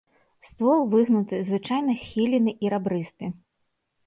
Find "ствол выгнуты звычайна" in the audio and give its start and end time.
0.47-1.91